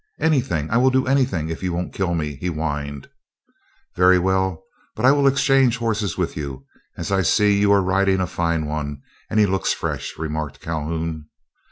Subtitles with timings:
[0.19, 3.07] "Anything, I will do anything, if you won't kill me," he whined.
[3.95, 4.63] "Very well,
[4.95, 6.65] but I will exchange horses with you,
[6.97, 11.29] as I see you are riding a fine one, and he looks fresh," remarked Calhoun.